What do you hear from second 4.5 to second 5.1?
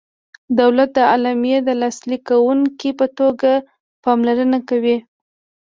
کوي.